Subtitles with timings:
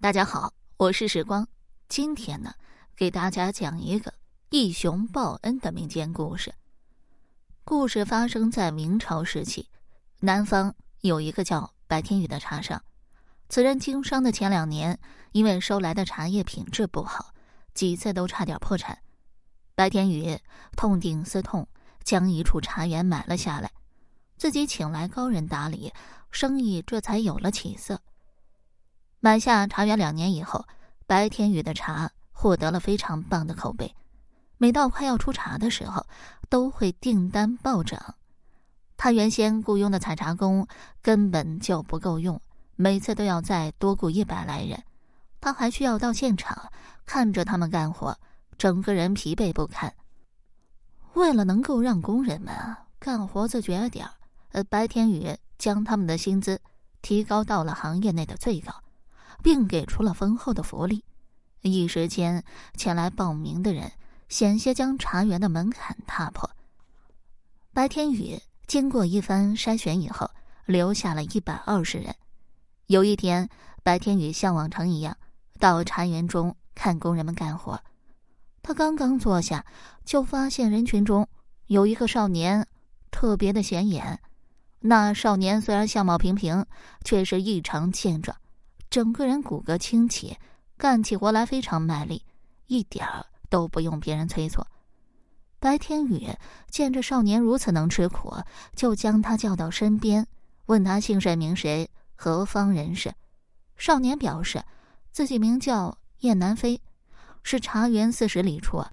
[0.00, 1.48] 大家好，我是时光。
[1.88, 2.54] 今天呢，
[2.94, 4.14] 给大家讲一个
[4.48, 6.54] 义雄报恩的民间故事。
[7.64, 9.66] 故事发生在明朝时期，
[10.20, 12.80] 南方有一个叫白天宇的茶商。
[13.48, 15.00] 此人经商的前两年，
[15.32, 17.34] 因为收来的茶叶品质不好，
[17.74, 18.96] 几次都差点破产。
[19.74, 20.38] 白天宇
[20.76, 21.66] 痛定思痛，
[22.04, 23.72] 将一处茶园买了下来，
[24.36, 25.92] 自己请来高人打理，
[26.30, 28.00] 生意这才有了起色。
[29.20, 30.64] 买下茶园两年以后，
[31.06, 33.94] 白天宇的茶获得了非常棒的口碑。
[34.56, 36.06] 每到快要出茶的时候，
[36.48, 38.14] 都会订单暴涨。
[38.96, 40.66] 他原先雇佣的采茶工
[41.02, 42.40] 根本就不够用，
[42.76, 44.82] 每次都要再多雇一百来人。
[45.40, 46.70] 他还需要到现场
[47.04, 48.16] 看着他们干活，
[48.56, 49.92] 整个人疲惫不堪。
[51.14, 52.54] 为了能够让工人们
[52.98, 54.12] 干活自觉点儿，
[54.50, 56.60] 呃，白天宇将他们的薪资
[57.02, 58.72] 提高到了行业内的最高。
[59.42, 61.04] 并给出了丰厚的福利，
[61.62, 62.44] 一时间
[62.76, 63.92] 前来报名的人
[64.28, 66.50] 险些将茶园的门槛踏破。
[67.72, 70.30] 白天宇经过一番筛选以后，
[70.66, 72.14] 留下了一百二十人。
[72.86, 73.48] 有一天，
[73.82, 75.16] 白天宇像往常一样
[75.58, 77.80] 到茶园中看工人们干活，
[78.62, 79.64] 他刚刚坐下，
[80.04, 81.28] 就发现人群中
[81.66, 82.66] 有一个少年
[83.10, 84.20] 特别的显眼。
[84.80, 86.64] 那少年虽然相貌平平，
[87.04, 88.36] 却是异常健壮。
[88.90, 90.36] 整个人骨骼清奇，
[90.76, 92.24] 干起活来非常卖力，
[92.66, 94.64] 一点儿都不用别人催促。
[95.60, 96.28] 白天宇
[96.70, 98.32] 见这少年如此能吃苦，
[98.74, 100.26] 就将他叫到身边，
[100.66, 103.12] 问他姓甚名谁，何方人士。
[103.76, 104.62] 少年表示，
[105.10, 106.80] 自己名叫燕南飞，
[107.42, 108.84] 是茶园四十里处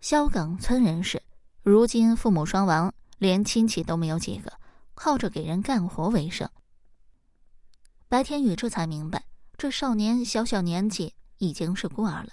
[0.00, 1.22] 萧岗村人士，
[1.62, 4.52] 如今父母双亡，连亲戚都没有几个，
[4.94, 6.48] 靠着给人干活为生。
[8.12, 9.24] 白天宇这才明白，
[9.56, 12.28] 这少年小小年纪已经是孤儿了。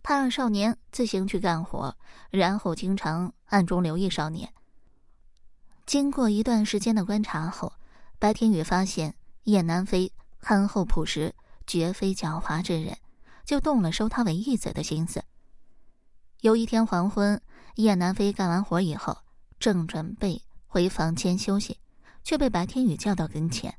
[0.00, 1.96] 他让少年自行去干活，
[2.30, 4.48] 然后经常暗中留意少年。
[5.84, 7.72] 经过一段时间的观察后，
[8.20, 11.34] 白天宇发现叶南飞憨厚朴实，
[11.66, 12.96] 绝非狡猾之人，
[13.44, 15.24] 就动了收他为义子的心思。
[16.40, 17.42] 有一天黄昏，
[17.74, 19.18] 叶南飞干完活以后，
[19.58, 21.80] 正准备回房间休息，
[22.22, 23.76] 却被白天宇叫到跟前。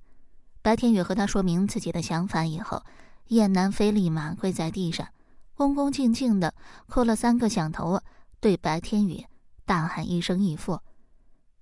[0.68, 2.84] 白天宇和他说明自己的想法以后，
[3.28, 5.08] 燕南飞立马跪在地上，
[5.54, 6.54] 恭恭敬敬的
[6.90, 8.02] 磕了三个响头，
[8.42, 9.26] 对白天宇
[9.64, 10.82] 大喊一声“义父”。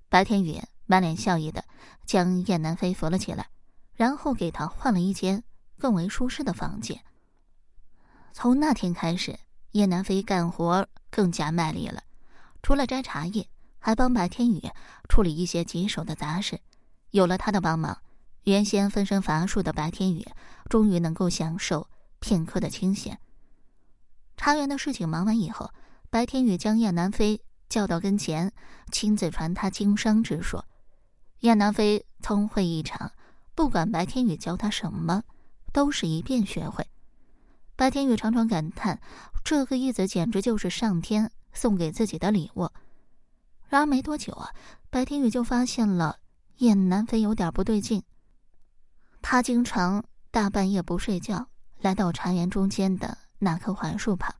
[0.09, 1.63] 白天宇满脸笑意的
[2.07, 3.47] 将燕南飞扶了起来，
[3.93, 5.43] 然后给他换了一间
[5.77, 6.99] 更为舒适的房间。
[8.33, 9.37] 从那天开始，
[9.73, 12.01] 燕南飞干活更加卖力了，
[12.63, 14.63] 除了摘茶叶，还帮白天宇
[15.07, 16.59] 处理一些棘手的杂事。
[17.11, 17.95] 有了他的帮忙。
[18.45, 20.25] 原先分身乏术的白天宇，
[20.69, 21.87] 终于能够享受
[22.19, 23.19] 片刻的清闲。
[24.37, 25.71] 茶园的事情忙完以后，
[26.11, 28.53] 白天宇将燕南飞叫到跟前，
[28.91, 30.63] 亲自传他经商之术。
[31.39, 33.11] 燕南飞聪慧异常，
[33.55, 35.23] 不管白天宇教他什么，
[35.73, 36.85] 都是一遍学会。
[37.75, 39.01] 白天宇常常感叹，
[39.43, 42.69] 这个义子简直就是上天送给自己的礼物。
[43.69, 44.51] 然而没多久啊，
[44.91, 46.19] 白天宇就发现了
[46.57, 48.03] 燕南飞有点不对劲。
[49.27, 51.47] 他经常大半夜不睡觉，
[51.81, 54.35] 来到茶园中间的那棵槐树旁，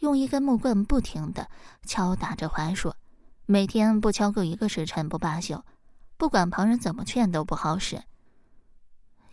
[0.00, 1.48] 用一根木棍不停的
[1.84, 2.92] 敲打着槐树，
[3.46, 5.64] 每天不敲够一个时辰不罢休。
[6.16, 8.02] 不管旁人怎么劝都不好使。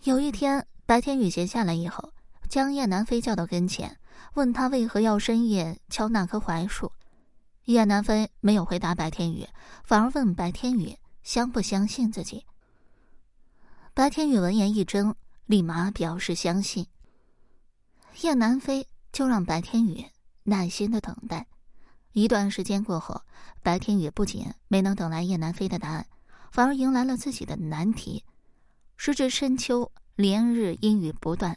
[0.04, 2.14] 有一天，白天宇闲下来以后，
[2.48, 3.98] 将燕南飞叫到跟前，
[4.36, 6.92] 问他为何要深夜敲那棵槐树。
[7.66, 9.48] 叶南飞没有回答白天宇，
[9.84, 12.46] 反而问白天宇相不相信自己。
[13.96, 15.14] 白天宇闻言一怔，
[15.46, 16.88] 立马表示相信。
[18.22, 20.04] 叶南飞就让白天宇
[20.42, 21.46] 耐心的等待。
[22.14, 23.22] 一段时间过后，
[23.62, 26.08] 白天宇不仅没能等来叶南飞的答案，
[26.52, 28.24] 反而迎来了自己的难题。
[28.98, 31.56] 时至深秋，连日阴雨不断。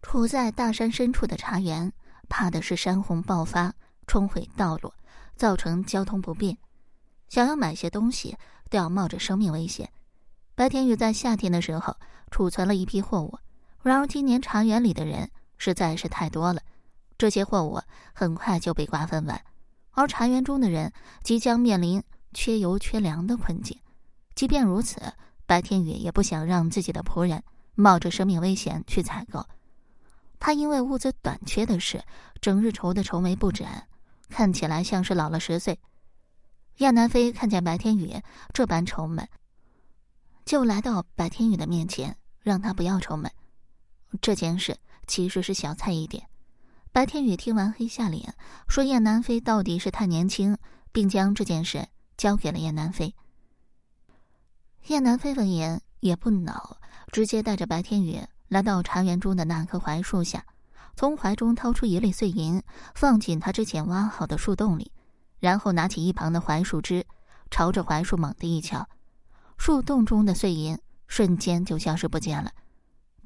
[0.00, 1.92] 处在大山深处的茶园，
[2.30, 3.74] 怕的是山洪爆发，
[4.06, 4.90] 冲毁道路，
[5.36, 6.56] 造成交通不便。
[7.28, 8.34] 想要买些东西，
[8.70, 9.92] 都要冒着生命危险。
[10.62, 11.96] 白天宇在夏天的时候
[12.30, 13.36] 储存了一批货物，
[13.82, 15.28] 然而今年茶园里的人
[15.58, 16.62] 实在是太多了，
[17.18, 17.80] 这些货物
[18.12, 19.42] 很快就被瓜分完，
[19.90, 20.92] 而茶园中的人
[21.24, 22.00] 即将面临
[22.32, 23.76] 缺油缺粮的困境。
[24.36, 25.02] 即便如此，
[25.46, 27.42] 白天宇也不想让自己的仆人
[27.74, 29.44] 冒着生命危险去采购。
[30.38, 32.04] 他因为物资短缺的事，
[32.40, 33.88] 整日愁得愁眉不展，
[34.28, 35.80] 看起来像是老了十岁。
[36.76, 38.14] 亚南飞看见白天宇
[38.54, 39.28] 这般愁闷。
[40.44, 43.30] 就来到白天宇的面前，让他不要愁闷。
[44.20, 46.28] 这件事其实是小菜一碟。
[46.92, 48.34] 白天宇听完黑下脸，
[48.68, 50.58] 说：“燕南飞到底是太年轻，
[50.92, 53.14] 并将这件事交给了燕南飞。”
[54.88, 56.76] 燕南飞闻言也不恼，
[57.10, 60.44] 直接带着白天宇来到茶园中的那棵槐树下，
[60.94, 62.62] 从怀中掏出一粒碎银，
[62.94, 64.92] 放进他之前挖好的树洞里，
[65.38, 67.06] 然后拿起一旁的槐树枝，
[67.50, 68.86] 朝着槐树猛地一敲，
[69.64, 70.76] 树洞中的碎银
[71.06, 72.50] 瞬间就消失不见了。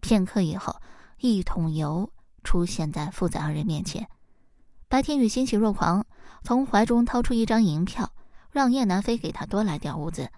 [0.03, 0.83] 片刻以后，
[1.19, 2.13] 一桶油。
[2.45, 4.07] 出现在父子二人面前，
[4.87, 6.05] 白天宇欣喜若狂，
[6.45, 8.13] 从怀中掏出一张银票，
[8.51, 10.31] 让叶南飞给他多来点物资。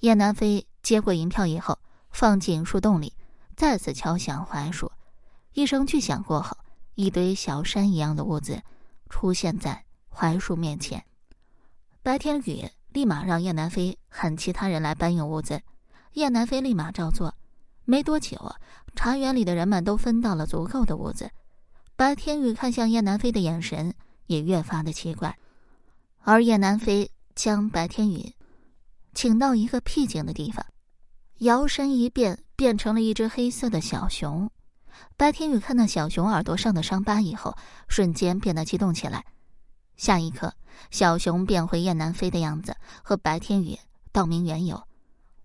[0.00, 1.78] 叶南飞接过银票以后，
[2.10, 3.14] 放进树洞里，
[3.56, 4.92] 再次敲响槐树，
[5.54, 6.58] 一声巨响过后，
[6.96, 8.62] 一堆小山一样的物资
[9.08, 11.02] 出现在槐树面前。
[12.02, 15.60] 白天宇立马让叶南飞喊其他人来搬运物资，
[16.12, 17.34] 叶南飞立马照做。
[17.84, 18.54] 没多久，
[18.94, 21.28] 茶园里的人们都分到了足够的物资。
[21.96, 23.92] 白天宇看向叶南飞的眼神
[24.26, 25.36] 也越发的奇怪，
[26.22, 28.32] 而叶南飞将白天宇
[29.12, 30.64] 请到一个僻静的地方，
[31.38, 34.48] 摇身一变变成了一只黑色的小熊。
[35.16, 37.56] 白天宇看到小熊耳朵上的伤疤以后，
[37.88, 39.24] 瞬间变得激动起来。
[39.96, 40.54] 下一刻，
[40.90, 43.78] 小熊变回叶南飞的样子，和白天宇
[44.12, 44.82] 道明缘由。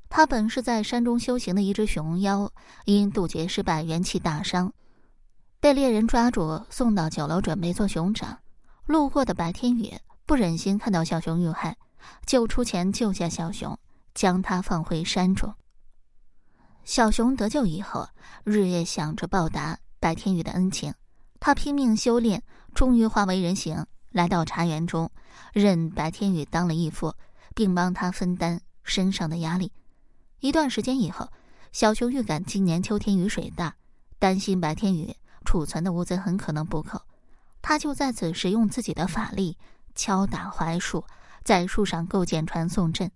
[0.10, 2.52] 他本是在山中修行的一只熊妖，
[2.86, 4.74] 因渡劫失败，元气大伤，
[5.60, 8.40] 被猎人抓住，送到酒楼准备做熊掌。
[8.88, 9.94] 路过的白天宇
[10.26, 11.78] 不忍心看到小熊遇害，
[12.26, 13.78] 就出钱救下小熊，
[14.16, 15.54] 将他放回山中。
[16.84, 18.10] 小熊得救以后，
[18.44, 20.92] 日夜想着报答白天宇的恩情，
[21.40, 22.42] 他拼命修炼，
[22.74, 25.12] 终于化为人形，来到茶园中，
[25.54, 27.14] 认白天宇当了义父，
[27.54, 29.72] 并帮他分担身上的压力。
[30.40, 31.30] 一段时间以后，
[31.72, 33.76] 小熊预感今年秋天雨水大，
[34.18, 35.16] 担心白天宇
[35.46, 37.02] 储存的物资很可能不够，
[37.62, 39.58] 他就在此使用自己的法力
[39.94, 41.04] 敲打槐树，
[41.44, 43.12] 在树上构建传送阵，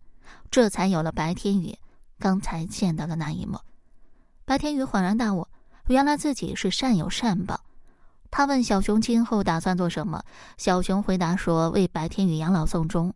[0.52, 1.78] 这才有了白天宇
[2.20, 3.60] 刚才见到的那一幕。
[4.46, 5.48] 白天宇恍然大悟，
[5.88, 7.62] 原来自己是善有善报。
[8.36, 10.24] 他问小熊今后打算做什么，
[10.58, 13.14] 小熊回答说为白天宇养老送终。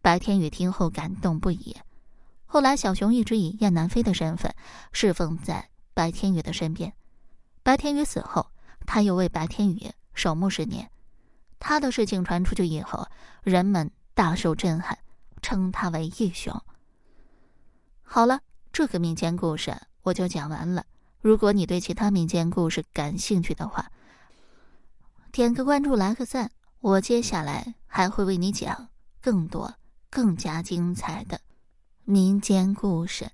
[0.00, 1.76] 白天宇听后感动不已。
[2.46, 4.54] 后来，小熊一直以燕南飞的身份
[4.92, 6.92] 侍奉在白天宇的身边。
[7.64, 8.46] 白天宇死后，
[8.86, 10.88] 他又为白天宇守墓十年。
[11.58, 13.08] 他的事情传出去以后，
[13.42, 14.96] 人们大受震撼，
[15.42, 16.62] 称他为义雄。
[18.04, 18.38] 好了，
[18.72, 20.84] 这个民间故事我就讲完了。
[21.20, 23.90] 如果你对其他民间故事感兴趣的话，
[25.32, 26.50] 点个关注，来个赞，
[26.80, 28.88] 我接下来还会为你讲
[29.22, 29.74] 更多、
[30.10, 31.40] 更加精彩的。
[32.04, 33.30] 民间故事。